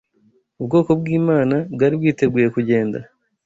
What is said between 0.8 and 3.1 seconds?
bw’Imana bwari bwiteguye kugenda